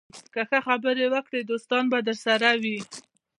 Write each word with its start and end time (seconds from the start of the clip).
که 0.33 0.41
ښه 0.49 0.59
خبرې 0.67 1.05
وکړې، 1.13 1.41
دوستان 1.49 1.83
به 1.91 1.99
درسره 2.07 2.49
وي 2.61 2.79